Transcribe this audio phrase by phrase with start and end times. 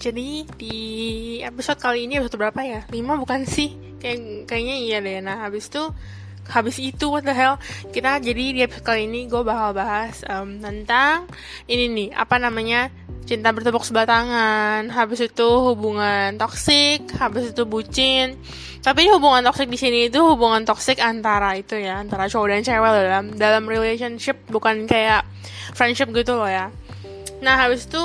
[0.00, 0.78] Jadi di
[1.44, 2.80] episode kali ini episode berapa ya?
[2.88, 3.76] 5 bukan sih?
[4.00, 5.20] Kayak kayaknya iya deh.
[5.20, 5.92] Nah, habis itu
[6.50, 7.60] habis itu what the hell
[7.94, 11.30] kita jadi di episode kali ini gue bakal bahas um, tentang
[11.70, 12.90] ini nih apa namanya
[13.22, 18.34] cinta bertepuk sebelah tangan habis itu hubungan toksik habis itu bucin
[18.82, 22.90] tapi hubungan toksik di sini itu hubungan toksik antara itu ya antara cowok dan cewek
[22.90, 25.22] dalam dalam relationship bukan kayak
[25.78, 26.74] friendship gitu loh ya
[27.38, 28.02] nah habis itu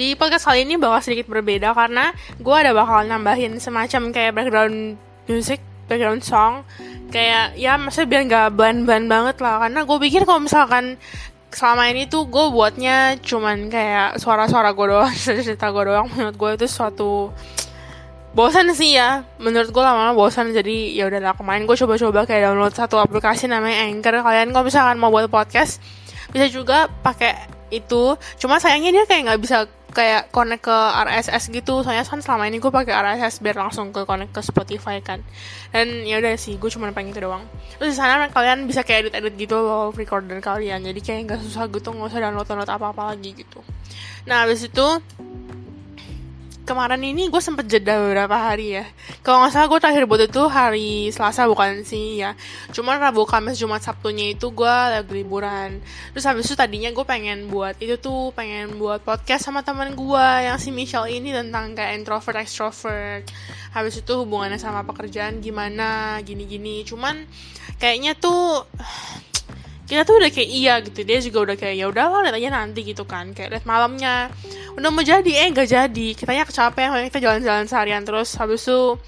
[0.00, 4.96] di podcast kali ini bakal sedikit berbeda karena gue ada bakal nambahin semacam kayak background
[5.28, 6.64] music background song.
[7.12, 9.68] Kayak ya maksudnya biar nggak ban-ban banget lah.
[9.68, 10.96] Karena gue pikir kalau misalkan
[11.52, 15.12] selama ini tuh gue buatnya cuman kayak suara-suara gue doang
[15.44, 16.08] cerita gue doang.
[16.16, 17.28] Menurut gue itu suatu
[18.32, 19.28] bosan sih ya.
[19.36, 23.84] Menurut gue lama-lama bosan jadi ya udah kemarin gue coba-coba kayak download satu aplikasi namanya
[23.84, 24.24] Anchor.
[24.24, 25.76] Kalian kalau misalkan mau buat podcast
[26.32, 27.36] bisa juga pakai
[27.74, 28.14] itu.
[28.38, 31.82] Cuma sayangnya dia kayak nggak bisa kayak connect ke RSS gitu.
[31.84, 35.20] Soalnya kan selama ini gue pakai RSS biar langsung ke connect ke Spotify kan.
[35.74, 37.44] Dan ya udah sih gue cuma pengen itu doang.
[37.76, 40.82] Terus di sana kalian bisa kayak edit edit gitu loh recorder kalian.
[40.86, 43.60] Jadi kayak nggak susah gitu nggak usah download download apa apa lagi gitu.
[44.26, 44.86] Nah habis itu
[46.64, 48.84] kemarin ini gue sempet jeda beberapa hari ya.
[49.24, 52.36] Kalau nggak salah gue terakhir buat itu hari Selasa bukan sih ya.
[52.70, 55.80] Cuman Rabu Kamis Jumat Sabtunya itu gue lagi liburan.
[56.14, 60.26] Terus habis itu tadinya gue pengen buat itu tuh pengen buat podcast sama teman gue
[60.46, 63.26] yang si Michelle ini tentang kayak introvert extrovert.
[63.70, 66.86] Habis itu hubungannya sama pekerjaan gimana gini-gini.
[66.86, 67.24] Cuman
[67.80, 68.66] kayaknya tuh
[69.90, 71.02] kita tuh udah kayak iya gitu.
[71.02, 73.34] Dia juga udah kayak ya udahlah lihat aja nanti gitu kan.
[73.34, 74.30] Kayak lihat malamnya
[74.76, 76.06] udah mau jadi eh nggak jadi.
[76.14, 78.34] Kitanya kecapean kita jalan-jalan seharian terus.
[78.36, 78.98] Habis itu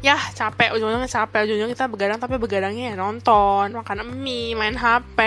[0.00, 0.74] ya capek.
[0.74, 5.18] Ujung-ujungnya capek ujung-ujungnya kita begadang tapi begadangnya ya nonton makan mie main hp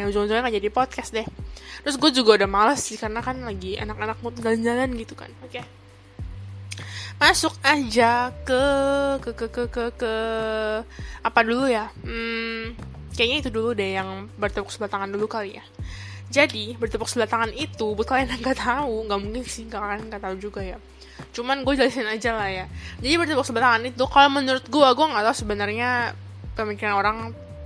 [0.00, 1.26] yang ujung-ujungnya nggak jadi podcast deh.
[1.80, 5.32] Terus gue juga udah males sih karena kan lagi anak-anak mau jalan-jalan gitu kan.
[5.44, 5.60] Oke.
[5.60, 5.64] Okay.
[7.20, 8.64] masuk aja ke
[9.20, 10.14] ke ke ke ke ke
[11.20, 11.92] apa dulu ya?
[12.00, 12.72] Hmm,
[13.12, 15.64] kayaknya itu dulu deh yang bertepuk sebelah tangan dulu kali ya
[16.30, 20.22] jadi bertepuk sebelah tangan itu buat kalian yang nggak tahu nggak mungkin sih kalian nggak
[20.22, 20.78] tahu juga ya.
[21.34, 22.64] Cuman gue jelasin aja lah ya.
[23.02, 26.14] Jadi bertepuk sebelah tangan itu kalau menurut gue gue nggak tahu sebenarnya
[26.54, 27.16] pemikiran orang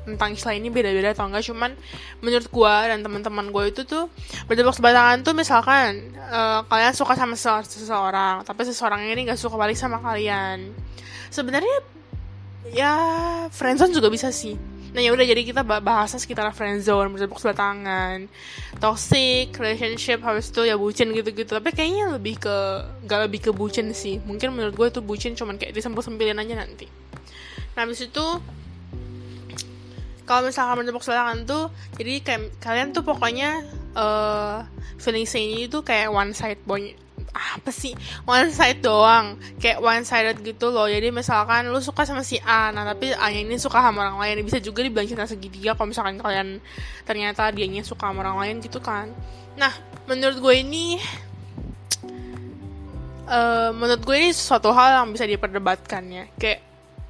[0.08, 1.72] tentang istilah ini beda-beda atau enggak cuman
[2.20, 4.12] menurut gue dan teman-teman gue itu tuh
[4.44, 9.60] bertepuk sebelah tangan tuh misalkan uh, kalian suka sama seseorang tapi seseorang ini nggak suka
[9.60, 10.72] balik sama kalian.
[11.28, 11.84] Sebenarnya
[12.72, 12.92] ya
[13.52, 14.56] friendzone juga bisa sih
[14.94, 18.30] Nah ya udah jadi kita bahasnya sekitar friendzone, bertepuk sebelah tangan,
[18.78, 21.50] toxic relationship, habis itu ya bucin gitu-gitu.
[21.50, 22.56] Tapi kayaknya lebih ke
[23.10, 24.22] gak lebih ke bucin sih.
[24.22, 26.86] Mungkin menurut gue itu bucin cuman kayak disempil-sempilin aja nanti.
[27.74, 28.24] Nah habis itu
[30.24, 31.68] kalau misalkan bertepuk sebelah tuh,
[32.00, 33.60] jadi kayak kalian tuh pokoknya
[33.98, 34.64] uh,
[34.96, 36.96] feeling ini tuh kayak one side boy
[37.34, 37.92] apa sih?
[38.24, 39.34] One side doang.
[39.58, 40.86] Kayak one sided gitu loh.
[40.86, 44.18] Jadi misalkan lu suka sama si A nah tapi A nya ini suka sama orang
[44.22, 44.46] lain.
[44.46, 46.62] Bisa juga dibilang cinta segitiga kalau misalkan kalian
[47.02, 49.10] ternyata dia nya suka sama orang lain gitu kan.
[49.58, 49.74] Nah
[50.06, 51.02] menurut gue ini
[53.26, 56.62] uh, menurut gue ini suatu hal yang bisa diperdebatkan ya kayak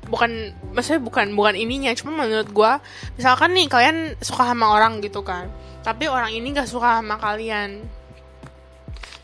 [0.08, 1.92] bukan maksudnya bukan bukan ininya.
[1.92, 2.72] Cuma menurut gue
[3.20, 5.52] misalkan nih kalian suka sama orang gitu kan.
[5.84, 7.84] Tapi orang ini gak suka sama kalian.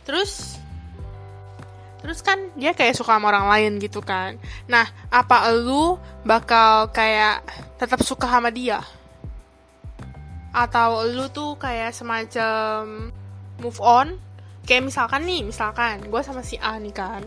[0.04, 0.59] Terus
[2.00, 4.40] terus kan dia kayak suka sama orang lain gitu kan.
[4.66, 7.44] Nah apa lu bakal kayak
[7.76, 8.80] tetap suka sama dia?
[10.50, 13.12] Atau lu tuh kayak semacam
[13.60, 14.18] move on?
[14.66, 17.22] Kayak misalkan nih misalkan gue sama si A nih kan.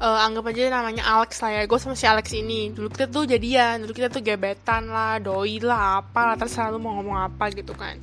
[0.00, 1.62] Uh, anggap aja namanya Alex lah ya.
[1.68, 2.72] Gue sama si Alex ini.
[2.72, 6.80] Dulu kita tuh jadian dulu kita tuh gebetan lah doi lah apa lah terserah lu
[6.80, 7.96] mau ngomong apa gitu kan.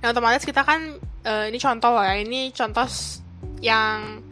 [0.00, 2.24] Nah otomatis kita kan uh, ini contoh lah ya.
[2.24, 2.88] Ini contoh
[3.60, 4.24] yang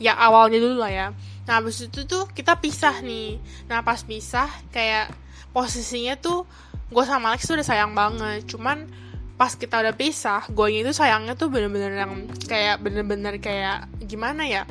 [0.00, 1.06] ya awalnya dulu lah ya.
[1.44, 3.36] Nah habis itu tuh kita pisah nih.
[3.68, 5.12] Nah pas pisah kayak
[5.52, 6.48] posisinya tuh
[6.90, 8.48] gue sama Alex tuh udah sayang banget.
[8.48, 8.88] Cuman
[9.36, 14.64] pas kita udah pisah gue itu sayangnya tuh bener-bener yang kayak bener-bener kayak gimana ya?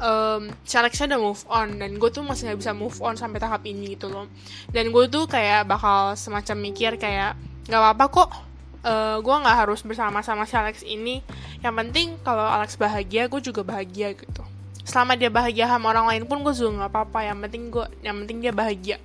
[0.00, 3.40] Um, si Alexnya udah move on dan gue tuh masih nggak bisa move on sampai
[3.40, 4.28] tahap ini gitu loh.
[4.72, 7.36] Dan gue tuh kayak bakal semacam mikir kayak
[7.68, 8.30] nggak apa-apa kok
[8.82, 11.20] uh, gue nggak harus bersama sama si Alex ini.
[11.60, 14.49] Yang penting kalau Alex bahagia gue juga bahagia gitu
[14.84, 17.18] selama dia bahagia sama orang lain pun gue juga nggak apa-apa.
[17.26, 18.96] Yang penting gue yang penting dia bahagia.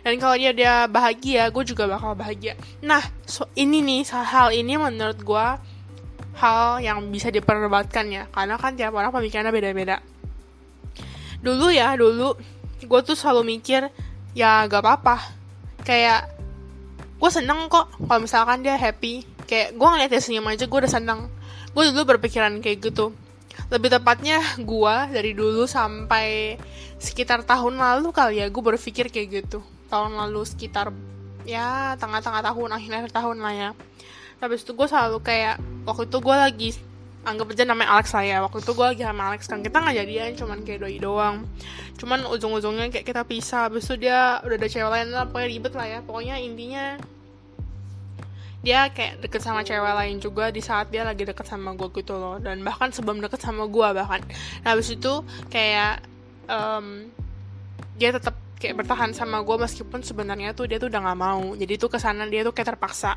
[0.00, 2.56] Dan kalau dia dia bahagia gue juga bakal bahagia.
[2.80, 5.46] Nah so, ini nih hal ini menurut gue
[6.40, 8.24] hal yang bisa diperdebatkan ya.
[8.32, 10.00] Karena kan tiap orang pemikirannya beda-beda.
[11.40, 12.36] Dulu ya dulu
[12.80, 13.88] gue tuh selalu mikir
[14.32, 15.16] ya gak apa-apa.
[15.84, 16.32] Kayak
[17.20, 19.24] gue seneng kok kalau misalkan dia happy.
[19.44, 21.28] Kayak gue ngeliat dia senyum aja gue udah seneng.
[21.70, 23.14] Gue dulu berpikiran kayak gitu
[23.68, 26.56] lebih tepatnya gue dari dulu sampai
[26.96, 29.60] sekitar tahun lalu kali ya gue berpikir kayak gitu.
[29.92, 30.94] Tahun lalu sekitar
[31.44, 33.70] ya tengah-tengah tahun akhir-akhir tahun lah ya.
[34.40, 36.70] Tapi itu gue selalu kayak waktu itu gue lagi
[37.20, 39.96] anggap aja namanya Alex lah ya waktu itu gue lagi sama Alex kan kita nggak
[40.00, 41.36] jadian cuman kayak doi doang.
[42.00, 45.72] Cuman ujung-ujungnya kayak kita pisah habis itu dia udah ada cewek lain lah pokoknya ribet
[45.76, 45.98] lah ya.
[46.00, 46.96] Pokoknya intinya
[48.60, 52.16] dia kayak deket sama cewek lain juga di saat dia lagi deket sama gue gitu
[52.16, 52.36] loh.
[52.36, 54.20] Dan bahkan sebelum deket sama gue bahkan.
[54.64, 56.04] Nah habis itu kayak
[56.44, 57.08] um,
[57.96, 61.56] dia tetap kayak bertahan sama gue meskipun sebenarnya tuh dia tuh udah nggak mau.
[61.56, 63.16] Jadi tuh ke sana dia tuh kayak terpaksa.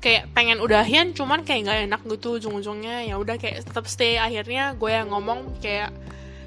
[0.00, 3.04] Kayak pengen udahin cuman kayak nggak enak gitu ujung-ujungnya.
[3.04, 4.16] Ya udah kayak tetap stay.
[4.16, 5.92] Akhirnya gue yang ngomong kayak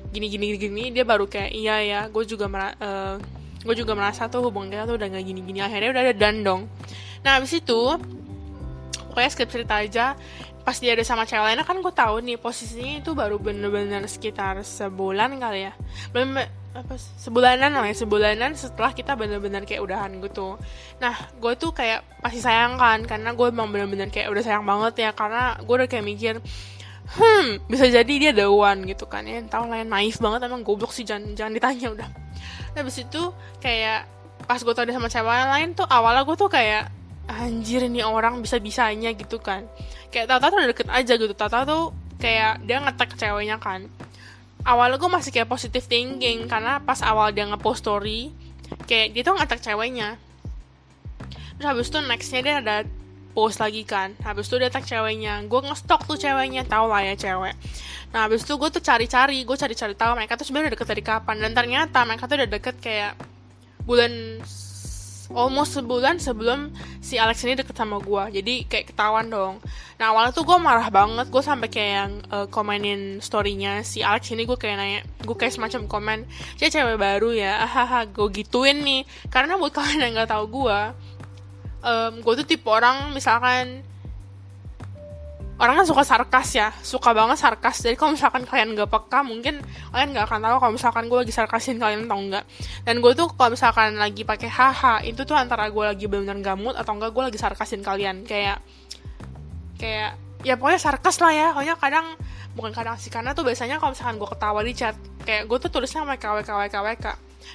[0.10, 0.84] gini gini gini.
[0.90, 3.22] Dia baru kayak iya ya gue juga uh,
[3.62, 6.42] gue juga merasa tuh hubungan kita tuh udah nggak gini gini akhirnya udah ada dan
[6.42, 6.66] dong.
[7.22, 8.02] Nah abis itu
[9.12, 10.16] pokoknya skip cerita aja.
[10.62, 14.64] Pas dia ada sama cewek lainnya kan gue tahu nih posisinya itu baru bener-bener sekitar
[14.64, 15.74] sebulan kali ya.
[16.16, 16.40] Belum
[16.72, 20.56] apa sebulanan lah ya sebulanan setelah kita bener-bener kayak udahan gitu.
[21.04, 25.04] Nah gue tuh kayak masih sayang kan karena gue emang bener-bener kayak udah sayang banget
[25.04, 26.36] ya karena gue udah kayak mikir
[27.12, 29.44] hmm bisa jadi dia one gitu kan ya.
[29.44, 32.10] Tahu lah naif banget emang goblok sih jangan jangan ditanya udah.
[32.72, 34.08] Nah habis itu kayak
[34.46, 38.42] pas gue tau dia sama cewek lain tuh awalnya gue tuh kayak anjir ini orang
[38.42, 39.66] bisa bisanya gitu kan.
[40.10, 41.34] Kayak Tata tuh deket aja gitu.
[41.34, 43.90] Tata tuh kayak dia ngetek ceweknya kan.
[44.62, 48.30] Awalnya gue masih kayak positive thinking karena pas awal dia ngepost story
[48.86, 50.22] kayak dia tuh ngatak ceweknya.
[51.58, 52.78] Terus habis itu nextnya dia ada
[53.32, 54.14] post lagi kan.
[54.22, 55.42] Habis itu dia tag ceweknya.
[55.48, 57.56] Gue ngestok tuh ceweknya tau lah ya cewek.
[58.12, 61.38] Nah habis itu gue tuh cari-cari gue cari-cari tahu mereka tuh sebenarnya deket dari kapan.
[61.42, 63.14] Dan ternyata mereka tuh udah deket kayak
[63.88, 64.44] bulan
[65.34, 69.60] almost sebulan sebelum si Alex ini deket sama gue jadi kayak ketahuan dong.
[69.98, 71.28] Nah awalnya tuh gue marah banget.
[71.30, 74.44] Gue sampai kayak yang uh, komenin storynya si Alex ini.
[74.46, 76.20] Gue kayak nanya gue kayak semacam komen
[76.58, 77.64] dia cewek baru ya?
[77.66, 79.04] Hahaha gue gituin nih.
[79.28, 80.80] Karena buat kalian yang nggak tahu gue
[81.86, 83.86] um, gue tuh tipe orang misalkan
[85.62, 87.86] orang kan suka sarkas ya suka banget sarkas.
[87.86, 89.62] Jadi kalau misalkan kalian gak peka mungkin
[89.94, 92.44] kalian gak akan tahu kalau misalkan gue lagi sarkasin kalian atau enggak
[92.82, 96.74] dan gue tuh kalau misalkan lagi pakai haha itu tuh antara gue lagi benar-benar gamut
[96.74, 98.26] atau enggak gue lagi sarkasin kalian.
[98.26, 98.66] Kayak
[99.78, 101.48] kayak ya pokoknya sarkas lah ya.
[101.54, 102.08] Pokoknya kadang
[102.58, 105.70] bukan kadang sih karena tuh biasanya kalau misalkan gue ketawa di chat kayak gue tuh
[105.72, 107.06] tulisnya sama kwkwkwk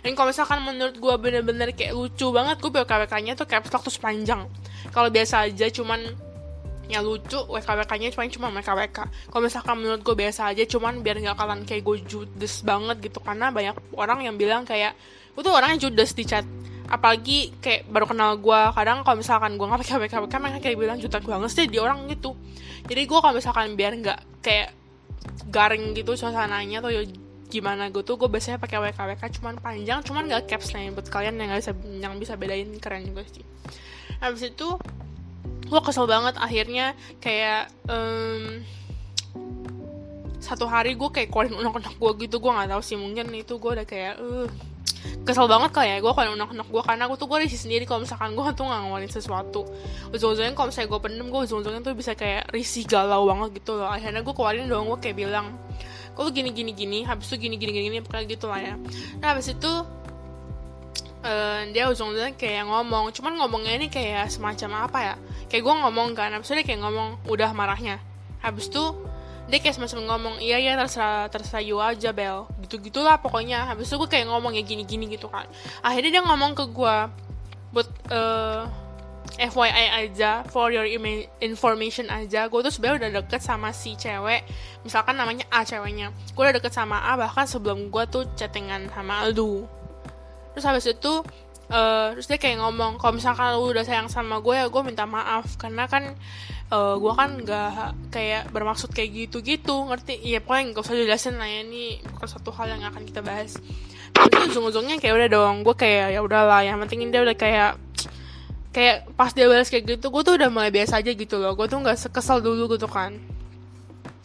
[0.02, 3.84] dan kalau misalkan menurut gue bener-bener kayak lucu banget gue kwk nya tuh caps lock
[3.84, 4.48] tuh sepanjang
[4.90, 6.16] kalau biasa aja cuman
[6.86, 8.98] yang lucu WKWK-nya cuma cuma WKWK
[9.30, 13.18] kalau misalkan menurut gue biasa aja cuman biar nggak kalian kayak gue judes banget gitu.
[13.22, 14.94] Karena banyak orang yang bilang kayak
[15.34, 16.46] gue tuh orangnya judes di chat.
[16.86, 20.98] Apalagi kayak baru kenal gue kadang kalau misalkan gue nggak pakai WKWK mereka kayak bilang
[21.02, 22.38] jutek banget sih di orang gitu.
[22.86, 24.70] Jadi gue kalau misalkan biar nggak kayak
[25.50, 27.02] garing gitu suasananya tuh ya
[27.46, 31.38] gimana gue tuh gue biasanya pakai WKWK cuman panjang cuman nggak caps nih buat kalian
[31.38, 31.72] yang gak bisa
[32.02, 33.46] yang bisa bedain keren juga sih.
[34.18, 34.78] Habis itu
[35.66, 38.62] gue kesel banget akhirnya kayak um,
[40.38, 43.70] satu hari gue kayak keluarin unek-unek gue gitu gue nggak tahu sih mungkin itu gue
[43.82, 44.46] udah kayak uh,
[45.26, 48.06] kesel banget kali ya gue kalau unek-unek gue karena gue tuh gue risih sendiri kalau
[48.06, 49.66] misalkan gue tuh nggak ngeluarin sesuatu.
[50.14, 53.90] Ujung-ujungnya kalau misalnya gue pendem gue ujung-ujungnya tuh bisa kayak risih galau banget gitu loh.
[53.90, 55.58] Akhirnya gue keluarin dong gue kayak bilang
[56.16, 58.74] kok gini gini gini habis itu gini gini gini pokoknya gitu lah ya.
[59.18, 59.72] Nah habis itu
[61.26, 65.14] uh, dia ujung-ujungnya kayak ngomong cuman ngomongnya ini kayak semacam apa ya?
[65.50, 67.98] Kayak gue ngomong kan habis itu dia kayak ngomong udah marahnya.
[68.40, 68.94] Habis itu
[69.46, 72.46] dia kayak semacam ngomong iya iya terserah terserah you aja Bel.
[72.62, 73.66] Gitu gitulah pokoknya.
[73.66, 75.50] Habis itu gue kayak ngomong ya gini gini gitu kan.
[75.82, 76.96] Akhirnya dia ngomong ke gue
[77.74, 78.64] buat uh,
[79.36, 80.86] FYI aja for your
[81.42, 82.46] information aja.
[82.46, 84.46] Gue tuh sebenarnya udah deket sama si cewek
[84.86, 86.14] misalkan namanya A ceweknya.
[86.32, 89.75] Gue udah deket sama A bahkan sebelum gue tuh chattingan sama Aldu
[90.56, 91.20] terus habis itu
[91.68, 95.04] uh, terus dia kayak ngomong kalau misalkan lu udah sayang sama gue ya gue minta
[95.04, 95.60] maaf.
[95.60, 96.16] Karena kan
[96.72, 100.16] uh, gue kan gak kayak bermaksud kayak gitu gitu ngerti?
[100.16, 103.60] Iya pokoknya gak usah jelasin lah ya ini bukan satu hal yang akan kita bahas.
[104.16, 107.76] Terus ujung-ujungnya kayak udah dong gue kayak ya udahlah yang penting dia udah kayak
[108.72, 111.52] kayak pas dia balas kayak gitu gue tuh udah mulai biasa aja gitu loh.
[111.52, 113.12] Gue tuh nggak sekesal dulu gitu kan.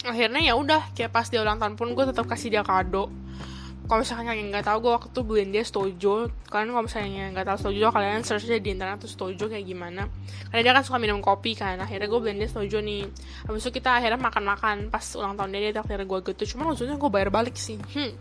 [0.08, 3.12] Akhirnya ya udah kayak pas dia ulang tahun pun gue tetap kasih dia kado
[3.92, 6.32] kalau misalkan kalian nggak tahu gue waktu itu beliin dia stojo.
[6.48, 10.08] Kalian kalau misalnya nggak tahu stojo kalian search aja di internet tuh stojo kayak gimana.
[10.48, 11.76] Karena dia kan suka minum kopi kan.
[11.76, 13.04] Akhirnya gue beliin dia stojo nih.
[13.52, 16.56] Habis itu kita akhirnya makan-makan pas ulang tahun dia dia akhirnya gue gitu.
[16.56, 17.76] Cuma ujungnya gue bayar balik sih.
[17.92, 18.16] Hmm.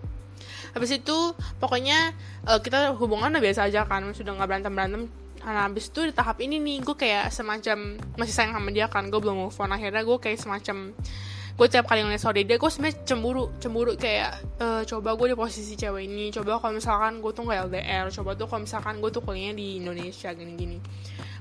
[0.70, 2.14] habis itu pokoknya
[2.46, 4.10] uh, kita hubungan udah biasa aja kan.
[4.10, 5.02] Sudah nggak berantem berantem
[5.40, 9.08] Nah, habis itu di tahap ini nih, gue kayak semacam masih sayang sama dia kan,
[9.08, 9.72] gue belum move on.
[9.72, 10.92] Akhirnya gue kayak semacam
[11.56, 15.36] gue tiap kali ngeliat story dia gue sebenarnya cemburu cemburu kayak e, coba gue di
[15.36, 19.10] posisi cewek ini coba kalau misalkan gue tuh nggak LDR coba tuh kalau misalkan gue
[19.10, 20.78] tuh kuliahnya di Indonesia gini-gini.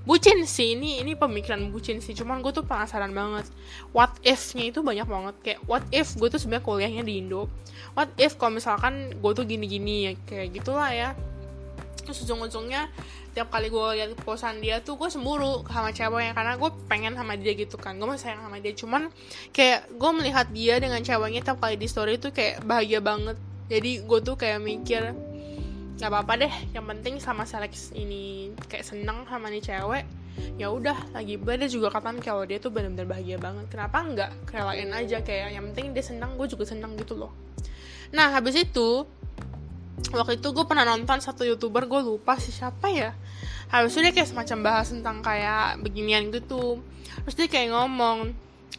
[0.07, 3.45] Bucin sih ini ini pemikiran bucin sih cuman gue tuh penasaran banget.
[3.93, 7.51] What if-nya itu banyak banget kayak what if gue tuh sebenarnya kuliahnya di Indo?
[7.93, 11.09] What if kalau misalkan gue tuh gini-gini ya kayak gitulah ya.
[12.01, 12.89] Terus ujung-ujungnya
[13.31, 17.37] tiap kali gue lihat posan dia tuh gue cemburu sama ceweknya karena gue pengen sama
[17.37, 17.97] dia gitu kan.
[17.97, 18.73] Gue masih sayang sama dia.
[18.73, 19.13] Cuman
[19.55, 23.37] kayak gue melihat dia dengan ceweknya tiap kali di story tuh kayak bahagia banget.
[23.69, 25.13] Jadi gue tuh kayak mikir
[25.99, 30.07] nggak apa-apa deh yang penting sama Selex ini kayak seneng sama nih cewek
[30.55, 33.65] ya udah lagi dia juga katakan kalau dia tuh benar-benar bahagia banget.
[33.67, 37.31] Kenapa nggak relain aja kayak yang penting dia senang gue juga senang gitu loh.
[38.15, 39.03] Nah habis itu
[40.15, 43.11] waktu itu gue pernah nonton satu youtuber gue lupa sih siapa ya.
[43.69, 46.81] Habis itu dia kayak semacam bahas tentang kayak beginian gitu
[47.21, 48.31] terus dia kayak ngomong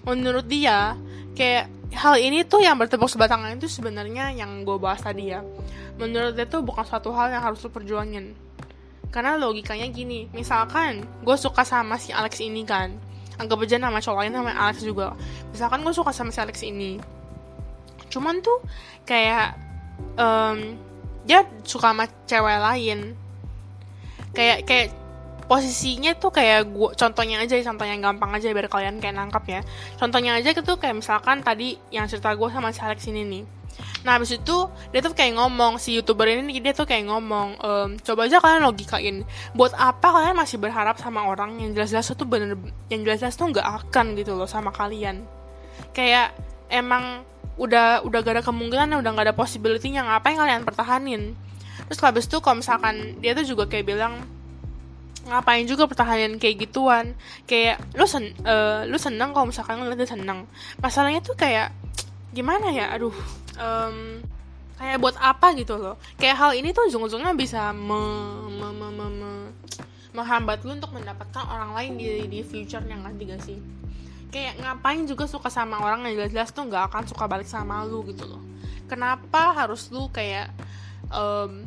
[0.09, 0.97] menurut dia
[1.37, 5.45] kayak hal ini tuh yang bertepuk sebelah tangan itu sebenarnya yang gue bahas tadi ya.
[6.01, 8.33] Menurut dia tuh bukan suatu hal yang harus lo perjuangin.
[9.11, 12.95] Karena logikanya gini misalkan gue suka sama si Alex ini kan
[13.41, 15.17] anggap aja nama cowok lain namanya Alex juga.
[15.51, 17.01] Misalkan gue suka sama si Alex ini.
[18.13, 18.61] Cuman tuh
[19.09, 19.57] kayak
[20.21, 20.77] um,
[21.31, 23.15] dia suka sama cewek lain.
[24.35, 24.87] Kayak kayak
[25.47, 29.61] posisinya tuh kayak gua contohnya aja contohnya yang gampang aja biar kalian kayak nangkap ya.
[29.95, 33.45] Contohnya aja gitu kayak misalkan tadi yang cerita gue sama si Alex ini nih.
[34.03, 34.57] Nah habis itu
[34.91, 38.67] dia tuh kayak ngomong si youtuber ini dia tuh kayak ngomong ehm, coba aja kalian
[38.67, 39.17] logikain
[39.55, 42.59] buat apa kalian masih berharap sama orang yang jelas-jelas tuh bener
[42.91, 45.23] yang jelas-jelas tuh nggak akan gitu loh sama kalian?
[45.95, 46.35] Kayak
[46.71, 47.23] emang
[47.61, 51.37] udah udah gak ada kemungkinan udah gak ada possibility-nya ngapain kalian pertahanin?
[51.93, 54.25] Terus habis itu kalau misalkan dia tuh juga kayak bilang
[55.29, 57.13] ngapain juga pertahanan kayak gituan?
[57.45, 60.49] Kayak lu sen uh, lu seneng kalau misalkan ngeliat dia seneng.
[60.81, 61.69] Masalahnya tuh kayak
[62.33, 62.97] gimana ya?
[62.97, 63.13] Aduh
[63.61, 64.25] um,
[64.81, 66.01] kayak buat apa gitu loh?
[66.17, 68.01] Kayak hal ini tuh ujung-ujungnya bisa me,
[68.49, 69.31] me, me, me, me,
[70.17, 73.61] menghambat lu untuk mendapatkan orang lain di di future yang nanti gak sih
[74.31, 78.07] kayak ngapain juga suka sama orang yang jelas-jelas tuh nggak akan suka balik sama lu
[78.09, 78.43] gitu loh.
[78.87, 80.51] Kenapa harus lu kayak
[81.11, 81.67] um,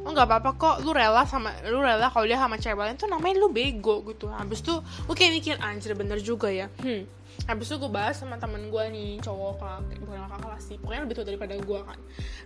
[0.00, 2.96] oh nggak apa-apa kok lu rela sama lu rela kalau dia sama cewek lain.
[2.96, 4.32] Tuh namanya lu bego gitu.
[4.32, 6.72] Habis tuh lu kayak mikir anjir bener juga ya.
[6.80, 7.04] Hmm.
[7.48, 11.00] Habis itu gue bahas sama temen gue nih cowok kakak bukan kakak kelas sih pokoknya
[11.08, 11.98] lebih tua daripada gue kan.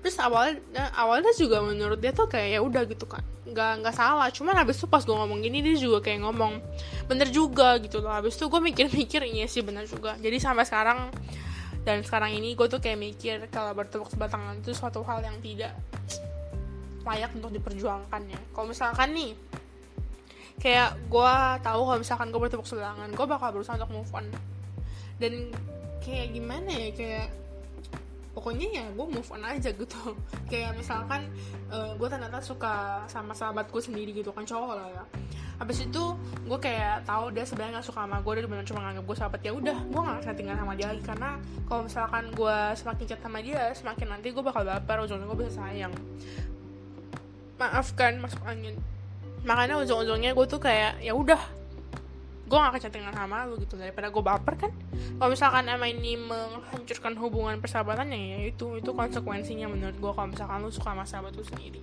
[0.04, 3.22] Terus awalnya awalnya juga menurut dia tuh kayak ya udah gitu kan.
[3.48, 6.62] Nggak nggak salah cuman habis itu pas gue ngomong gini dia juga kayak ngomong
[7.10, 8.12] bener juga gitu loh.
[8.12, 10.14] Habis itu gue mikir-mikir iya sih bener juga.
[10.18, 11.10] Jadi sampai sekarang
[11.84, 15.36] dan sekarang ini gue tuh kayak mikir kalau bertepuk sebelah tangan itu suatu hal yang
[15.44, 15.76] tidak
[17.04, 18.40] layak untuk diperjuangkan ya.
[18.50, 19.32] Kalau misalkan nih
[20.58, 24.26] kayak gue tahu kalau misalkan gue bertepuk sebelah tangan gue bakal berusaha untuk move on.
[25.20, 25.52] Dan
[26.00, 27.28] kayak gimana ya kayak
[28.34, 30.02] pokoknya ya gue move on aja gitu.
[30.50, 31.30] Kayak misalkan
[31.70, 35.04] uh, eh, gue ternyata suka sama sahabatku sendiri gitu kan cowok lah ya.
[35.54, 36.02] Habis itu
[36.50, 39.40] gue kayak tahu dia sebenarnya gak suka sama gue dia benar cuma nganggap gue sahabat
[39.46, 41.02] ya udah gue gak akan tinggal sama dia lagi.
[41.06, 41.30] Karena
[41.70, 45.52] kalau misalkan gue semakin chat sama dia semakin nanti gue bakal baper ujungnya gue bisa
[45.62, 45.94] sayang
[47.58, 48.74] maafkan masuk angin.
[49.44, 51.38] Makanya ujung-ujungnya gue tuh kayak ya udah
[52.44, 53.76] gue gak akan chattingan sama lu gitu.
[53.80, 54.72] Daripada gue baper kan?
[55.16, 60.56] Kalau misalkan emang ini menghancurkan hubungan persahabatan ya itu itu konsekuensinya menurut gue kalau misalkan
[60.60, 61.80] lu suka sama sahabat lu sendiri.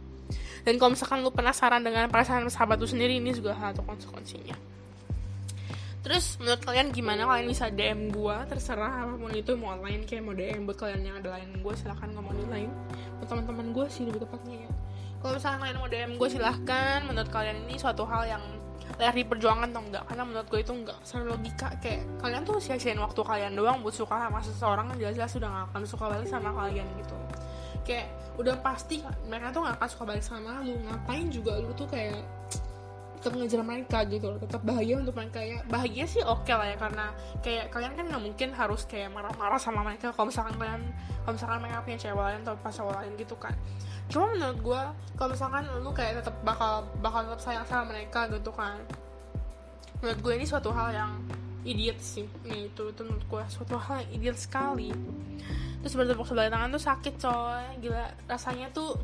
[0.62, 4.54] Dan kalau misalkan lu penasaran dengan perasaan sahabat lu sendiri ini juga satu konsekuensinya.
[6.02, 7.30] Terus menurut kalian gimana?
[7.30, 11.02] Kalian bisa DM gue terserah apa pun itu mau online kayak mau DM buat kalian
[11.06, 12.70] yang ada lain gue silahkan ngomong di lain.
[13.22, 14.72] Buat teman-teman gue sih lebih tepatnya ya
[15.22, 17.00] kalau misalkan kalian mau DM gue silahkan.
[17.06, 18.44] Menurut kalian ini suatu hal yang
[18.98, 20.04] layak diperjuangkan atau enggak?
[20.10, 21.68] Karena menurut gue itu enggak secara logika.
[21.78, 25.66] Kayak kalian tuh sia-siain waktu kalian doang buat suka sama seseorang yang jelas-jelas sudah gak
[25.72, 27.16] akan suka balik sama kalian gitu.
[27.86, 28.08] Kayak
[28.42, 30.74] udah pasti mereka tuh gak akan suka balik sama lu.
[30.90, 32.18] Ngapain juga lu tuh kayak
[33.22, 35.62] tetap ngejar mereka gitu loh tetap bahagia untuk mereka ya.
[35.70, 37.06] Bahagia sih oke okay lah ya karena
[37.46, 40.82] kayak kalian kan nggak mungkin harus kayak marah-marah sama mereka kalau misalkan kalian
[41.22, 43.54] kalau misalkan mereka punya cewek lain atau pas cewek lain gitu kan.
[44.10, 44.82] Cuma menurut gue
[45.14, 48.82] kalau misalkan lu kayak tetap bakal bakal tetap sayang sama mereka gitu kan
[50.02, 51.12] menurut gue ini suatu hal yang
[51.62, 52.26] idiot sih.
[52.42, 54.90] Nih itu itu menurut gue suatu hal yang idiot sekali.
[55.82, 58.98] Terus bertepuk sebelah tangan tuh sakit coy gila rasanya tuh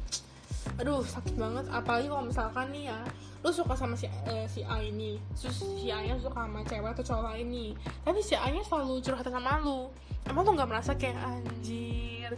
[0.77, 1.65] aduh sakit banget.
[1.73, 2.99] Apalagi kalau misalkan nih ya
[3.45, 5.21] lu suka sama si eh, si A ini.
[5.37, 7.73] Terus si A nya suka sama cewek atau cowok nih.
[8.05, 9.89] Tapi si A nya selalu curhat sama lu
[10.27, 12.35] emang tuh nggak merasa kayak anjir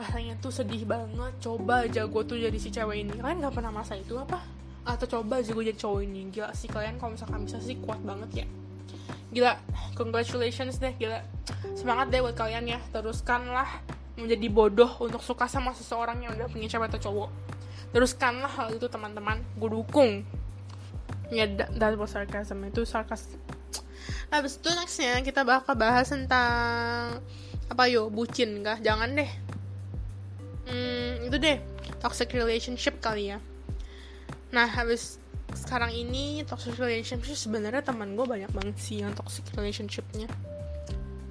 [0.00, 1.32] rasanya tuh sedih banget.
[1.44, 3.12] Coba aja gue tuh jadi si cewek ini.
[3.20, 4.40] Kalian nggak pernah merasa itu apa?
[4.88, 6.32] Atau coba aja gue jadi cowok ini.
[6.32, 8.46] Gila sih kalian kalau misalkan bisa sih kuat banget ya.
[9.30, 9.52] Gila
[9.92, 11.20] congratulations deh gila.
[11.76, 12.80] Semangat deh buat kalian ya.
[12.88, 13.68] Teruskanlah
[14.22, 17.30] menjadi bodoh untuk suka sama seseorang yang udah punya cewek atau cowok.
[17.90, 19.40] Teruskanlah hal itu teman-teman.
[19.56, 20.22] Gue dukung.
[21.32, 22.62] Ya that was sarcasm.
[22.68, 23.26] Itu sarkas
[24.30, 27.18] habis itu nextnya kita bakal bahas tentang
[27.66, 28.78] apa yo bucin kah?
[28.78, 29.30] Jangan deh.
[30.70, 31.58] Hmm, itu deh.
[31.98, 33.38] Toxic relationship kali ya.
[34.54, 35.18] Nah habis
[35.50, 40.30] sekarang ini toxic relationship sebenarnya teman gue banyak banget sih yang toxic relationshipnya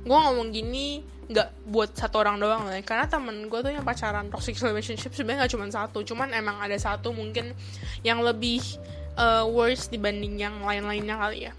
[0.04, 4.34] gue ngomong gini nggak buat satu orang doang lah karena temen gue tuh yang pacaran
[4.34, 6.02] toxic relationship sebenarnya nggak cuma satu.
[6.02, 7.54] Cuman emang ada satu mungkin
[8.02, 8.66] yang lebih
[9.14, 11.54] uh, worse dibanding yang lain-lainnya kali ya.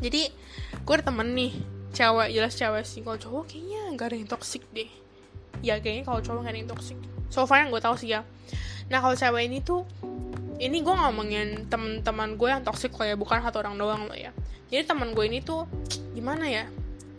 [0.00, 0.32] Jadi
[0.80, 1.52] gue ada temen nih
[1.92, 3.04] cewek jelas cewek sih.
[3.04, 4.90] Kalau cowok kayaknya nggak ada yang toxic deh.
[5.60, 6.98] Ya kayaknya kalau cowok gak ada yang toxic.
[7.28, 8.24] So far yang gue tahu sih ya.
[8.88, 9.84] Nah kalau cewek ini tuh
[10.56, 14.32] ini gue ngomongin teman-teman gue yang toxic lah ya bukan satu orang doang loh ya.
[14.72, 15.68] Jadi teman gue ini tuh
[16.16, 16.64] gimana ya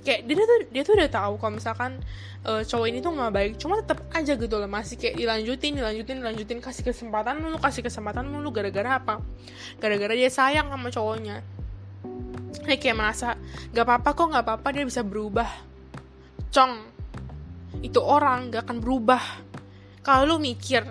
[0.05, 1.97] kayak dia tuh dia tuh udah tahu kalau misalkan
[2.45, 3.51] uh, cowok ini tuh nggak baik.
[3.57, 6.57] Cuma tetap aja gitu loh masih kayak dilanjutin dilanjutin dilanjutin.
[6.61, 9.25] Kasih kesempatan lu kasih kesempatan lu gara-gara apa?
[9.81, 11.41] Gara-gara dia sayang sama cowoknya.
[12.69, 13.33] Dia kayak merasa
[13.73, 15.49] nggak apa-apa kok nggak apa-apa dia bisa berubah.
[16.53, 16.93] Cong.
[17.83, 19.19] Itu orang gak akan berubah.
[19.99, 20.85] Kalau lu mikir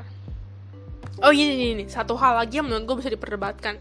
[1.23, 1.85] oh iya ini, ini.
[1.87, 3.78] Satu hal lagi yang menurut gue bisa diperdebatkan.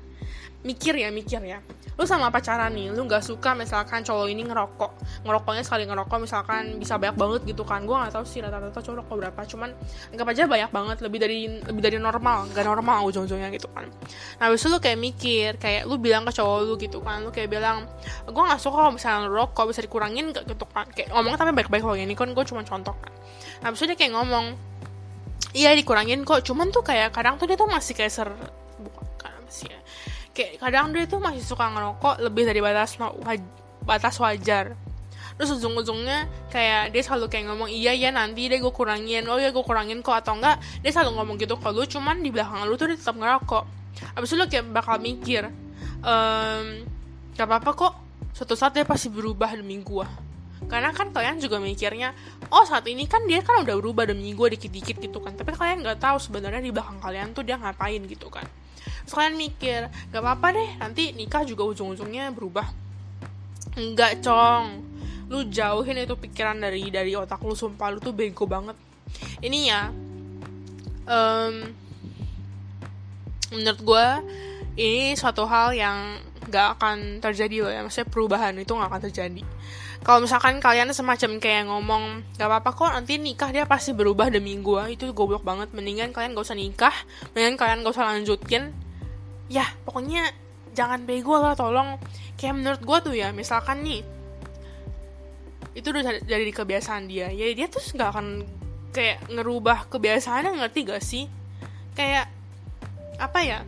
[0.63, 1.59] Mikir ya mikir ya
[1.93, 4.91] lu sama pacaran nih lu nggak suka misalkan cowok ini ngerokok.
[5.25, 7.85] Ngerokoknya sekali ngerokok misalkan bisa banyak banget gitu kan.
[7.85, 9.69] Gue nggak tahu sih rata-rata cowok rokok berapa cuman
[10.09, 13.85] anggap aja banyak banget lebih dari lebih dari normal nggak normal ujung-ujungnya gitu kan.
[14.41, 17.21] Nah habis itu lu kayak mikir kayak lu bilang ke cowok lu gitu kan.
[17.21, 17.85] Lu kayak bilang
[18.25, 20.89] gue nggak suka kalau misalnya rokok bisa dikurangin gak gitu kan.
[20.89, 23.13] Kayak ngomongnya tapi baik-baik loh ini kan gue cuma contoh kan.
[23.61, 24.57] Nah, habis itu dia kayak ngomong
[25.53, 26.41] iya dikurangin kok.
[26.41, 28.29] Cuman tuh kayak kadang tuh dia tuh masih kayak ser
[28.81, 29.79] bukan kan sih ya
[30.33, 33.41] kayak kadang dia tuh masih suka ngerokok lebih dari batas waj
[33.85, 34.73] batas wajar.
[35.33, 39.25] Terus ujung-ujungnya kayak dia selalu kayak ngomong iya ya nanti deh gue kurangin.
[39.29, 42.29] Oh ya gue kurangin kok atau enggak dia selalu ngomong gitu kalau lu cuman di
[42.33, 43.63] belakang lu tuh dia tetap ngerokok.
[44.17, 45.49] Abis itu lu kayak bakal mikir
[46.01, 46.85] ehm,
[47.37, 47.93] gak apa-apa kok
[48.33, 50.07] suatu saat dia pasti berubah demi gue
[50.65, 52.15] karena kan kalian juga mikirnya
[52.49, 55.37] oh saat ini kan dia kan udah berubah demi gue dikit-dikit gitu kan.
[55.37, 58.45] Tapi kalian nggak tahu sebenarnya di belakang kalian tuh dia ngapain gitu kan
[59.03, 62.67] terus kalian mikir gak apa-apa deh nanti nikah juga ujung-ujungnya berubah.
[63.79, 64.65] Enggak cong.
[65.31, 68.77] Lu jauhin itu pikiran dari dari otak lu sumpah lu tuh bego banget.
[69.41, 69.81] Ini ya
[71.09, 71.55] um,
[73.53, 74.07] menurut gue
[74.73, 76.17] ini suatu hal yang
[76.49, 77.81] gak akan terjadi loh ya.
[77.85, 79.43] Maksudnya perubahan itu gak akan terjadi
[80.03, 84.59] kalau misalkan kalian semacam kayak ngomong gak apa-apa kok nanti nikah dia pasti berubah demi
[84.59, 85.71] gue itu goblok banget.
[85.71, 86.91] Mendingan kalian gak usah nikah
[87.31, 88.75] mendingan kalian gak usah lanjutin.
[89.47, 90.35] Ya pokoknya
[90.75, 91.95] jangan bego lah tolong.
[92.35, 94.03] Kayak menurut gue tuh ya misalkan nih
[95.71, 97.31] itu udah jadi kebiasaan dia.
[97.31, 98.27] Ya dia tuh nggak akan
[98.91, 101.31] kayak ngerubah kebiasaannya ngerti gak sih?
[101.95, 102.27] Kayak
[103.23, 103.59] apa ya?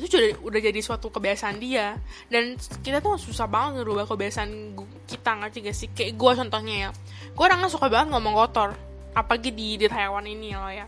[0.00, 2.00] Itu sudah udah jadi suatu kebiasaan dia.
[2.32, 4.72] Dan kita tuh susah banget ngerubah kebiasaan
[5.12, 5.88] kita ngerti gak sih?
[5.92, 6.88] Kayak gue contohnya ya.
[7.36, 8.70] Gue orangnya suka banget ngomong kotor.
[9.12, 10.86] Apalagi di di Taiwan ini ya ya.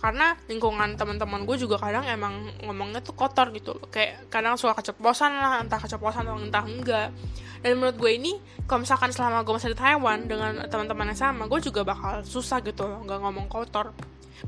[0.00, 3.84] Karena lingkungan teman-teman gue juga kadang emang ngomongnya tuh kotor gitu loh.
[3.92, 7.12] Kayak kadang suka keceplosan lah entah keceplosan atau entah enggak.
[7.60, 8.32] Dan menurut gue ini
[8.64, 12.64] kalau misalkan selama gue masih di Taiwan dengan teman-teman yang sama gue juga bakal susah
[12.64, 13.92] gitu loh nggak ngomong kotor.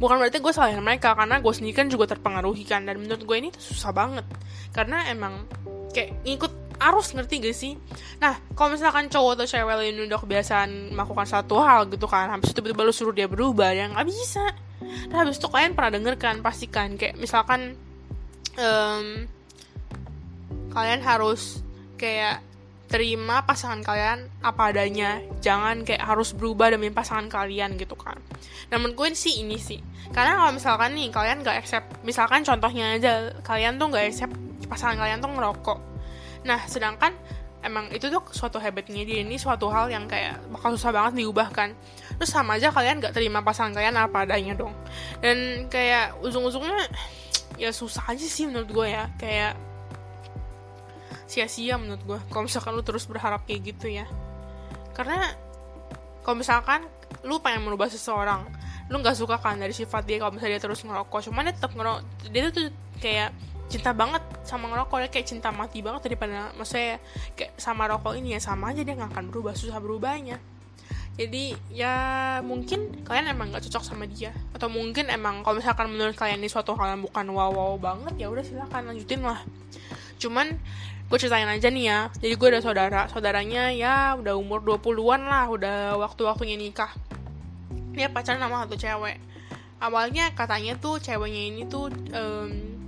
[0.01, 2.88] Bukan berarti gue salahin mereka karena gue sendiri kan juga terpengaruhi kan.
[2.88, 4.25] Dan menurut gue ini tuh susah banget.
[4.72, 5.44] Karena emang
[5.92, 6.51] kayak ngikut
[6.90, 7.73] arus ngerti gak sih?
[8.18, 12.51] Nah kalau misalkan cowok atau cewek ini udah kebiasaan melakukan satu hal gitu kan habis
[12.51, 14.45] itu tiba-tiba lu suruh dia berubah ya nggak bisa.
[15.11, 17.79] Nah habis itu kalian pernah denger kan pastikan kayak misalkan
[18.59, 19.27] um,
[20.73, 21.61] kalian harus
[22.01, 22.42] kayak
[22.92, 25.23] terima pasangan kalian apa adanya.
[25.40, 28.21] Jangan kayak harus berubah demi pasangan kalian gitu kan.
[28.68, 29.81] Namun gue sih ini sih.
[30.12, 34.35] Karena kalau misalkan nih kalian gak accept misalkan contohnya aja kalian tuh gak accept
[34.68, 35.91] pasangan kalian tuh ngerokok
[36.42, 37.14] nah sedangkan
[37.62, 39.22] emang itu tuh suatu habitnya dia.
[39.22, 41.72] Ini suatu hal yang kayak bakal susah banget diubahkan
[42.18, 44.74] terus sama aja kalian gak terima pasangan kalian apa adanya dong.
[45.22, 46.90] Dan kayak ujung-ujungnya
[47.57, 49.09] ya susah aja sih menurut gue ya.
[49.16, 49.55] Kayak
[51.31, 54.05] sia-sia menurut gue kalau misalkan lu terus berharap kayak gitu ya.
[54.92, 55.33] Karena
[56.26, 56.85] kalau misalkan
[57.22, 58.44] lu pengen merubah seseorang
[58.90, 61.31] lu nggak suka kan dari sifat dia kalau misalnya dia terus ngerokok.
[61.31, 63.31] Cuman dia tetap ngerokok dia tuh kayak
[63.72, 64.98] cinta banget sama ngerokok.
[65.02, 67.00] Ya kayak cinta mati banget daripada maksudnya
[67.32, 70.37] kayak sama rokok ini ya sama aja dia nggak akan berubah susah berubahnya.
[71.12, 71.92] Jadi ya
[72.40, 74.32] mungkin kalian emang nggak cocok sama dia.
[74.56, 78.16] Atau mungkin emang kalau misalkan menurut kalian ini suatu hal yang bukan wow wow banget
[78.16, 79.40] ya udah silahkan lanjutin lah.
[80.16, 80.56] Cuman
[81.12, 81.98] gue ceritain aja nih ya.
[82.16, 83.00] Jadi gue ada saudara.
[83.12, 86.88] Saudaranya ya udah umur 20-an lah udah waktu-waktunya nikah.
[87.92, 89.20] Dia pacaran sama satu cewek.
[89.85, 92.82] Awalnya katanya tuh ceweknya ini tuh um,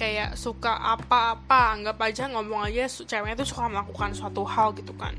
[0.00, 5.12] kayak suka apa-apa anggap aja ngomong aja ceweknya tuh suka melakukan suatu hal gitu kan.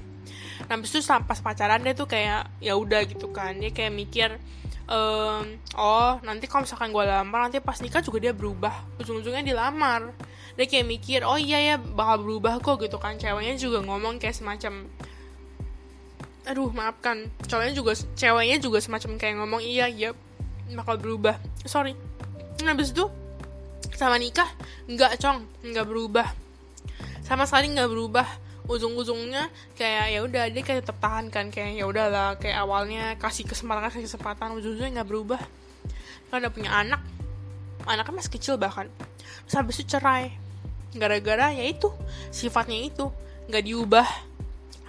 [0.66, 3.62] Nah habis itu pas pacaran dia tuh kayak ya udah gitu kan.
[3.62, 4.30] Dia kayak mikir
[4.90, 5.46] um,
[5.78, 8.74] oh nanti kalau misalkan gue lamar nanti pas nikah juga dia berubah.
[8.98, 10.10] Ujung-ujungnya dilamar.
[10.58, 13.22] Dia kayak mikir oh iya ya bakal berubah kok gitu kan.
[13.22, 14.90] Ceweknya juga ngomong kayak semacam
[16.50, 17.30] aduh maafkan.
[17.46, 20.10] Cowoknya juga ceweknya juga semacam kayak ngomong iya iya
[20.74, 21.38] bakal berubah.
[21.70, 21.94] Sorry.
[22.66, 23.21] Nah habis itu
[24.02, 24.50] sama nikah
[24.90, 25.46] nggak cong.
[25.62, 26.28] Nggak berubah.
[27.22, 28.28] Sama sekali nggak berubah.
[28.66, 31.54] Ujung-ujungnya kayak ya udah dia kayak tetap tahan kan.
[31.54, 34.58] Kayak ya udahlah kayak awalnya kasih kesempatan kasih kesempatan.
[34.58, 35.42] Ujung-ujungnya nggak berubah.
[36.34, 37.02] Kan udah punya anak.
[37.86, 38.90] Anaknya masih kecil bahkan.
[39.46, 40.34] Terus habis itu cerai.
[40.98, 41.94] Gara-gara ya itu
[42.34, 43.10] sifatnya itu.
[43.50, 44.08] Nggak diubah.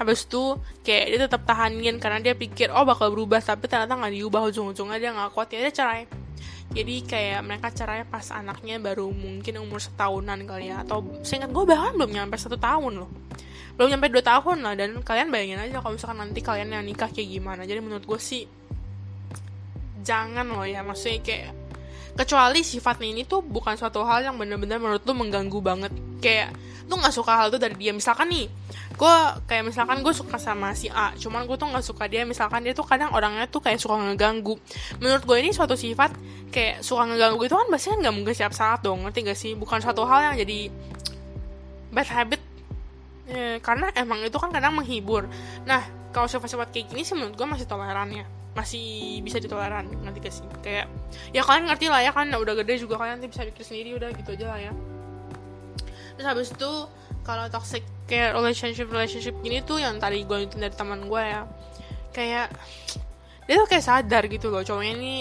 [0.01, 4.15] Habis itu kayak dia tetap tahanin karena dia pikir oh bakal berubah tapi ternyata nggak
[4.17, 4.41] diubah.
[4.49, 5.53] Ujung-ujungnya dia nggak kuat.
[5.53, 6.22] Ya dia cerai
[6.73, 10.81] jadi kayak mereka cerai pas anaknya baru mungkin umur setahunan kali ya.
[10.81, 13.11] Atau seingat gue bahkan belum nyampe satu tahun loh.
[13.77, 14.75] Belum nyampe dua tahun lah.
[14.75, 17.69] Dan kalian bayangin aja kalau misalkan nanti kalian yang nikah kayak gimana.
[17.69, 18.49] Jadi menurut gue sih
[20.01, 20.81] jangan loh ya.
[20.81, 21.62] Maksudnya kayak
[22.13, 25.93] kecuali sifatnya ini tuh bukan suatu hal yang bener-bener menurut lu mengganggu banget.
[26.21, 26.53] Kayak
[26.87, 27.93] lu nggak suka hal itu dari dia.
[27.97, 28.47] Misalkan nih
[28.93, 29.15] gue
[29.49, 32.29] kayak misalkan gue suka sama si A cuman gue tuh nggak suka dia.
[32.29, 34.61] Misalkan dia tuh kadang orangnya tuh kayak suka ngeganggu.
[35.01, 36.13] Menurut gue ini suatu sifat
[36.53, 39.53] kayak suka ngeganggu itu kan pasti nggak mungkin siap saat dong ngerti gak sih?
[39.57, 40.59] Bukan suatu hal yang jadi
[41.93, 42.41] bad habit.
[43.33, 45.25] Eh, karena emang itu kan kadang menghibur.
[45.65, 45.81] Nah
[46.13, 50.29] kalau sifat-sifat kayak gini sih menurut gue masih toleran ya masih bisa ditoleran nanti ke
[50.29, 50.85] sih kayak
[51.33, 54.09] ya kalian ngerti lah ya kan udah gede juga kalian nanti bisa pikir sendiri udah
[54.13, 54.73] gitu aja lah ya.
[56.13, 56.73] Terus habis itu
[57.25, 61.43] kalau toxic kayak relationship relationship gini tuh yang tadi gue nonton dari teman gue ya
[62.13, 62.53] kayak
[63.49, 65.15] dia tuh kayak sadar gitu loh cowoknya ini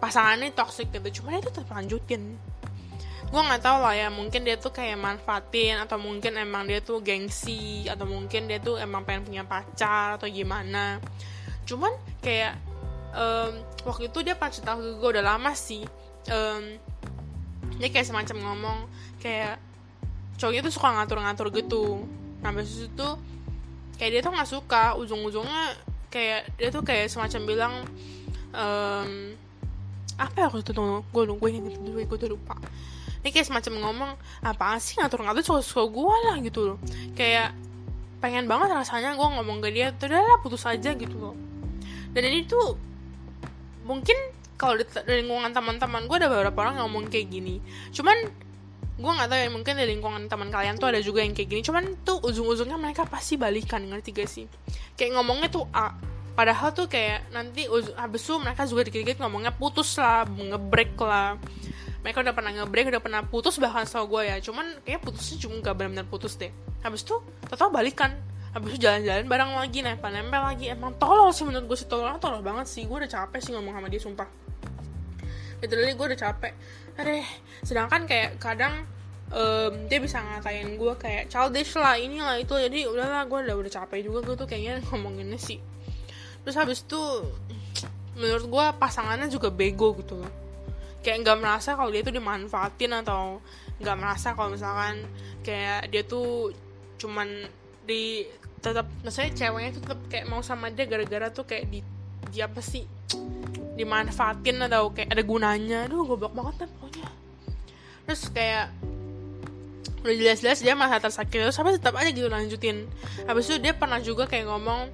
[0.00, 2.40] pasangannya toxic gitu cuma dia tuh tetap lanjutin.
[3.28, 7.02] Gue nggak tahu lah ya mungkin dia tuh kayak manfaatin atau mungkin emang dia tuh
[7.04, 11.02] gengsi atau mungkin dia tuh emang pengen punya pacar atau gimana
[11.64, 12.56] cuman kayak
[13.16, 13.52] um,
[13.88, 15.84] waktu itu dia pas cerita ke gue udah lama sih
[16.30, 16.64] um,
[17.80, 18.78] dia kayak semacam ngomong
[19.18, 19.58] kayak
[20.38, 22.06] cowoknya tuh suka ngatur-ngatur gitu.
[22.42, 23.08] Nah habis itu
[23.98, 25.74] kayak dia tuh nggak suka ujung-ujungnya
[26.10, 27.74] kayak dia tuh kayak semacam bilang
[28.54, 29.34] um,
[30.14, 32.56] apa ya waktu itu tuh gue gue inget dulu gue udah lupa.
[33.24, 34.10] Ini kayak semacam ngomong
[34.44, 36.78] apa sih ngatur-ngatur suka suka gue lah gitu loh.
[37.16, 37.56] Kayak
[38.22, 41.36] pengen banget rasanya gue ngomong ke dia tuh lah putus aja gitu loh
[42.14, 42.78] dan ini tuh
[43.84, 44.16] mungkin
[44.54, 47.58] kalau di, lingkungan teman-teman gue ada beberapa orang ngomong kayak gini.
[47.90, 48.16] Cuman
[48.94, 51.62] gue nggak tahu ya mungkin di lingkungan teman kalian tuh ada juga yang kayak gini.
[51.66, 54.46] Cuman tuh ujung-ujungnya mereka pasti balikan ngerti gak sih?
[54.94, 55.92] Kayak ngomongnya tuh A
[56.34, 61.34] padahal tuh kayak nanti habis itu mereka juga dikit-dikit ngomongnya putus lah ngebreak lah.
[62.06, 64.36] Mereka udah pernah ngebreak udah pernah putus bahkan sama gue ya.
[64.38, 66.54] Cuman kayak putusnya cuma gak benar-benar putus deh.
[66.86, 67.18] Habis itu
[67.50, 68.14] tau balikan
[68.54, 70.70] habis jalan-jalan bareng lagi nempel-nempel lagi.
[70.70, 72.86] Emang tolol sih menurut gue sih tolol tolol banget sih.
[72.86, 74.28] Gue udah capek sih ngomong sama dia sumpah.
[75.58, 76.52] Literally gue udah capek.
[76.94, 77.26] Aduh,
[77.66, 78.86] sedangkan kayak kadang
[79.34, 82.54] um, dia bisa ngatain gue kayak childish lah inilah itu.
[82.54, 85.58] Jadi udahlah gue udah udah capek juga gue tuh kayaknya ngomonginnya sih.
[86.46, 87.02] Terus habis itu
[88.14, 90.30] menurut gue pasangannya juga bego gitu loh.
[91.02, 93.42] Kayak nggak merasa kalau dia tuh dimanfaatin atau
[93.82, 95.02] nggak merasa kalau misalkan
[95.42, 96.54] kayak dia tuh
[96.94, 97.50] cuman
[97.84, 98.24] di
[98.64, 101.84] tetap maksudnya ceweknya tuh tetap kayak mau sama dia gara-gara tuh kayak di
[102.32, 102.88] di apa sih
[103.76, 105.84] dimanfaatin atau kayak ada gunanya.
[105.84, 107.08] Aduh goblok banget kan pokoknya.
[108.08, 108.66] Terus kayak
[110.04, 112.88] udah jelas-jelas dia masa tersakit terus tapi tetap aja gitu lanjutin.
[113.28, 114.88] Habis itu dia pernah juga kayak ngomong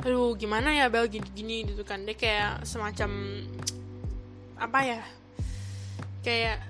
[0.00, 2.06] aduh gimana ya Bel gini-gini gitu kan.
[2.08, 3.10] Dia kayak semacam
[4.60, 5.00] apa ya
[6.24, 6.69] kayak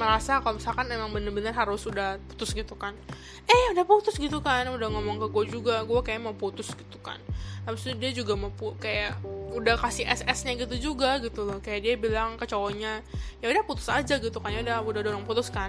[0.00, 2.96] merasa kalau misalkan emang bener-bener harus udah putus gitu kan.
[3.44, 6.96] Eh udah putus gitu kan udah ngomong ke gue juga gue kayak mau putus gitu
[7.04, 7.20] kan.
[7.68, 8.48] Habis itu dia juga mau
[8.80, 9.20] kayak
[9.52, 11.60] udah kasih SS-nya gitu juga gitu loh.
[11.60, 13.04] Kayak dia bilang ke cowoknya
[13.44, 14.56] ya udah putus aja gitu kan.
[14.56, 15.68] Ya udah udah dorong putus kan.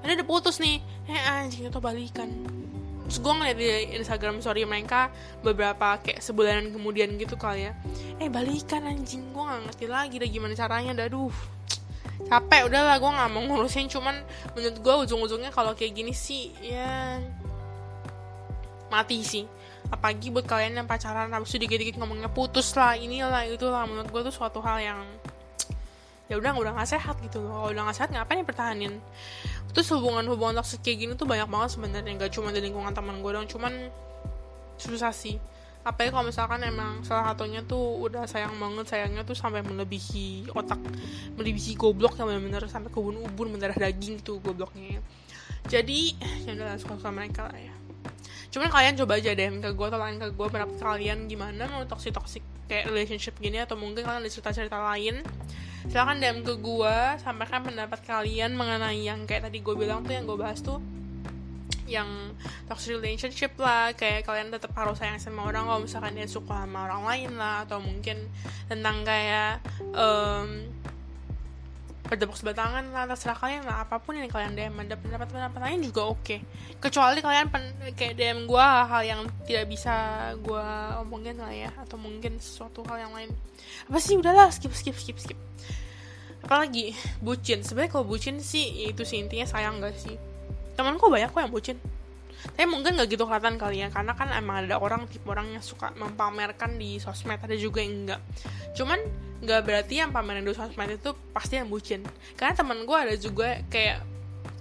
[0.00, 0.80] Ada udah putus nih.
[1.04, 2.32] Eh anjing itu balikan.
[3.06, 3.68] Terus gue ngeliat di
[4.00, 7.72] Instagram story mereka beberapa kayak sebulanan kemudian gitu kali ya.
[8.18, 9.30] Eh balikan anjing.
[9.36, 11.55] Gue gak ngerti lagi deh gimana caranya aduh
[12.26, 13.86] capek udahlah gue nggak mau ngurusin.
[13.90, 14.14] Cuman
[14.54, 17.22] menurut gue ujung-ujungnya kalau kayak gini sih ya
[18.90, 19.44] mati sih.
[19.86, 23.86] Apalagi buat kalian yang pacaran habis itu dikit-dikit ngomongnya putus lah inilah itulah.
[23.86, 25.00] Menurut gue tuh suatu hal yang
[26.26, 27.66] ya udah udah nggak sehat gitu loh.
[27.66, 28.98] Kalau udah nggak sehat ngapain pertahanin?
[29.70, 32.12] Terus hubungan-hubungan toxic kayak gini tuh banyak banget sebenarnya.
[32.18, 33.72] Nggak cuma di lingkungan teman gue dong cuman
[34.76, 35.40] susah sih
[35.86, 40.50] apa ya kalau misalkan emang salah satunya tuh udah sayang banget sayangnya tuh sampai melebihi
[40.50, 40.82] otak
[41.38, 44.98] melebihi goblok yang benar-benar sampai ke ubun-ubun mendarah daging tuh gobloknya.
[45.70, 47.74] Jadi ya udah suka suka mereka lah ya.
[48.50, 51.86] Cuman kalian coba aja deh ke gue atau lain ke gue pendapat kalian gimana mau
[51.86, 55.22] toxic toxic kayak relationship gini atau mungkin kalian ada cerita-cerita lain.
[55.86, 60.26] Silahkan DM ke gue sampaikan pendapat kalian mengenai yang kayak tadi gue bilang tuh yang
[60.26, 60.82] gue bahas tuh
[61.86, 62.34] yang
[62.66, 63.94] toxic relationship lah.
[63.94, 67.64] Kayak kalian tetap harus sayang sama orang kalau misalkan dia suka sama orang lain lah
[67.64, 68.26] atau mungkin
[68.66, 69.62] tentang kayak
[69.94, 70.66] um,
[72.06, 73.86] berdebak sebatangan lah terserah kalian lah.
[73.86, 76.22] Apa pun yang kalian DM ada pendapat pendapat lain juga oke.
[76.22, 76.40] Okay.
[76.78, 77.64] kecuali kalian pen,
[77.98, 79.94] kayak DM gue hal yang tidak bisa
[80.38, 80.66] gue
[81.02, 83.30] omongin lah ya atau mungkin sesuatu hal yang lain.
[83.90, 84.14] Apa sih?
[84.14, 85.38] Udahlah skip skip skip skip.
[86.46, 87.66] Apalagi bucin.
[87.66, 90.14] Sebenarnya kalau bucin sih itu sih intinya sayang gak sih
[90.76, 91.78] temanku banyak kok yang bucin.
[92.46, 95.64] Tapi mungkin gak gitu kelihatan kali ya karena kan emang ada orang tipe orang yang
[95.64, 98.20] suka mempamerkan di sosmed ada juga yang enggak
[98.76, 99.00] cuman
[99.42, 102.04] nggak berarti yang pameran di sosmed itu pasti yang bucin.
[102.38, 104.04] Karena teman gue ada juga kayak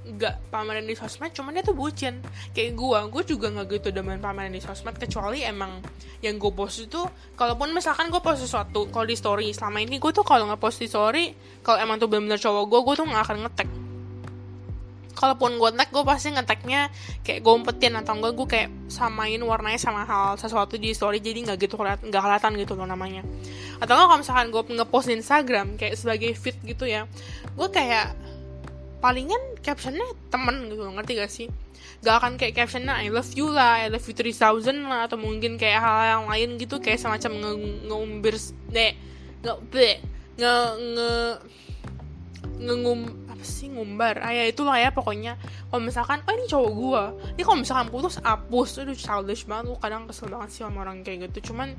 [0.06, 2.19] nggak pameran di sosmed cuman dia tuh bucin.
[2.51, 5.80] Kayak gue gue juga nggak gitu demen pameran di sosmed kecuali emang
[6.23, 7.01] yang gue post itu
[7.38, 10.82] kalaupun misalkan gue post sesuatu kalau di story selama ini gue tuh kalau nggak post
[10.82, 13.69] di story kalau emang tuh benar-benar cowok gue gue tuh nggak akan ngetek
[15.15, 16.91] kalaupun gue tag gue pasti ngeteknya
[17.23, 17.95] kayak gue umpetin.
[17.95, 22.21] Atau enggak gue kayak samain warnanya sama hal sesuatu di story jadi nggak gitu nggak
[22.21, 23.23] kelihatan gitu loh namanya.
[23.80, 27.08] Atau enggak kalau misalkan gue ngepost di Instagram kayak sebagai fit gitu ya
[27.56, 28.12] gue kayak
[28.99, 31.47] palingan captionnya temen gitu ngerti gak sih?
[32.04, 35.56] Gak akan kayak captionnya I love you lah I love you 3000 lah atau mungkin
[35.56, 37.51] kayak hal yang lain gitu kayak semacam nge
[37.88, 38.36] ngeumbir
[38.73, 38.93] deh
[39.45, 39.54] nge
[40.36, 40.54] nge
[40.97, 41.12] nge
[42.60, 44.20] ngum sih ngumbar.
[44.26, 45.38] Ah ya itulah ya pokoknya.
[45.70, 47.04] Kalau misalkan oh ini cowok gue
[47.38, 49.72] ini kalau misalkan putus hapus itu childish banget.
[49.72, 51.54] Lu kadang kesel banget sih sama orang kayak gitu.
[51.54, 51.78] Cuman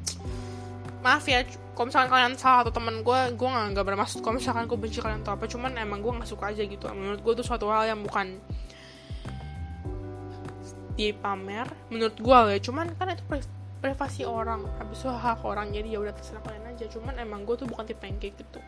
[1.03, 1.45] maaf ya
[1.77, 4.99] kalau misalkan kalian salah atau teman gue gue nggak nggak bermaksud kalau misalkan gue benci
[5.03, 5.45] kalian atau apa.
[5.51, 6.85] Cuman emang gue nggak suka aja gitu.
[6.95, 8.39] Menurut gue itu suatu hal yang bukan
[10.97, 12.59] di pamer menurut gue ya.
[12.63, 13.25] Cuman kan itu
[13.83, 14.65] privasi orang.
[14.81, 15.75] Habis itu hak orang.
[15.75, 16.87] Jadi ya udah terserah kalian aja.
[16.89, 18.63] Cuman emang gue tuh bukan tipe yang kayak gitu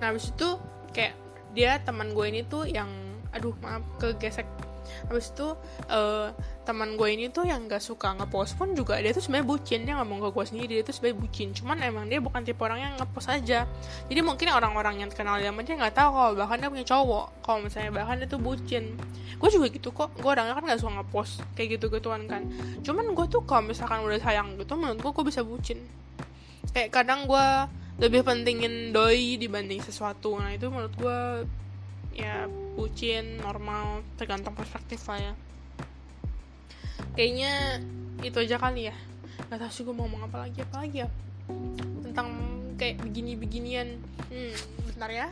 [0.00, 0.56] nah habis itu
[0.96, 1.14] kayak
[1.54, 2.88] dia teman gue ini tuh yang
[3.30, 4.46] aduh maaf kegesek.
[5.06, 5.54] Habis itu
[5.86, 6.34] uh,
[6.66, 9.80] teman gue ini tuh yang gak suka ngepost pun juga dia tuh sebenarnya bucin.
[9.86, 11.48] Dia ngomong ke gue sendiri dia tuh sebenarnya bucin.
[11.54, 13.70] Cuman emang dia bukan tipe orang yang ngepost aja.
[14.10, 17.26] Jadi mungkin orang-orang yang kenal dia dia nggak tahu kalau bahkan dia punya cowok.
[17.46, 18.84] Kalau misalnya bahkan dia tuh bucin.
[19.38, 20.10] Gue juga gitu kok.
[20.18, 22.42] Gue orangnya kan gak suka ngepost kayak gitu gituan kan.
[22.82, 25.78] Cuman gue tuh kalau misalkan udah sayang gitu menurut gue gue bisa bucin.
[26.74, 27.46] Kayak kadang gue
[28.00, 30.40] lebih pentingin doi dibanding sesuatu.
[30.40, 31.20] Nah itu menurut gue
[32.16, 35.34] ya bucin normal tergantung perspektif lah ya.
[37.12, 37.52] Kayaknya
[38.24, 38.96] itu aja kali ya.
[39.52, 41.08] Gak tau sih gue mau ngomong apa lagi apa lagi ya?
[42.00, 42.28] Tentang
[42.80, 44.00] kayak begini beginian
[44.32, 44.56] hmm
[44.88, 45.28] bentar ya